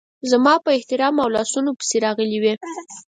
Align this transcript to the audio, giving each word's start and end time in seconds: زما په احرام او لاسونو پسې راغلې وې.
زما 0.31 0.53
په 0.63 0.69
احرام 0.79 1.15
او 1.23 1.29
لاسونو 1.35 1.71
پسې 1.79 1.97
راغلې 2.05 2.37
وې. 2.43 2.53